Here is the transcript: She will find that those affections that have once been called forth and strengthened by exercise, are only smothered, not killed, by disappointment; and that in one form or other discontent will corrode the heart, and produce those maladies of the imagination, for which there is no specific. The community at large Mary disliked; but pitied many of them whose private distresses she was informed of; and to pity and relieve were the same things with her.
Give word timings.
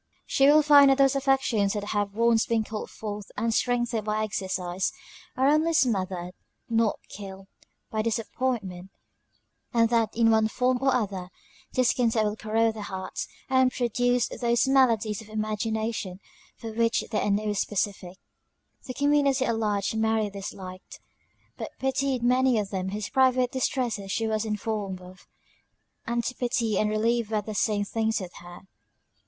She 0.25 0.47
will 0.47 0.63
find 0.63 0.89
that 0.89 0.97
those 0.97 1.15
affections 1.15 1.73
that 1.73 1.83
have 1.83 2.15
once 2.15 2.47
been 2.47 2.63
called 2.63 2.89
forth 2.89 3.31
and 3.37 3.53
strengthened 3.53 4.03
by 4.03 4.23
exercise, 4.23 4.91
are 5.37 5.47
only 5.47 5.73
smothered, 5.73 6.33
not 6.67 6.97
killed, 7.07 7.45
by 7.91 8.01
disappointment; 8.01 8.89
and 9.71 9.89
that 9.89 10.15
in 10.17 10.31
one 10.31 10.47
form 10.47 10.79
or 10.81 10.91
other 10.91 11.29
discontent 11.71 12.25
will 12.25 12.35
corrode 12.35 12.73
the 12.73 12.81
heart, 12.81 13.27
and 13.47 13.71
produce 13.71 14.27
those 14.29 14.67
maladies 14.67 15.21
of 15.21 15.27
the 15.27 15.33
imagination, 15.33 16.19
for 16.55 16.71
which 16.73 17.01
there 17.11 17.21
is 17.23 17.31
no 17.33 17.53
specific. 17.53 18.17
The 18.87 18.95
community 18.95 19.45
at 19.45 19.55
large 19.55 19.93
Mary 19.93 20.31
disliked; 20.31 20.99
but 21.57 21.77
pitied 21.77 22.23
many 22.23 22.57
of 22.57 22.71
them 22.71 22.89
whose 22.89 23.07
private 23.09 23.51
distresses 23.51 24.11
she 24.11 24.25
was 24.25 24.45
informed 24.45 24.99
of; 24.99 25.27
and 26.07 26.23
to 26.23 26.33
pity 26.33 26.79
and 26.79 26.89
relieve 26.89 27.29
were 27.29 27.43
the 27.43 27.53
same 27.53 27.85
things 27.85 28.19
with 28.19 28.33
her. 28.37 28.61